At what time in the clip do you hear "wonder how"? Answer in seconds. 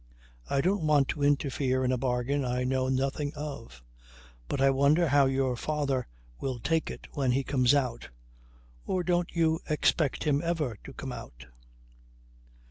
4.71-5.27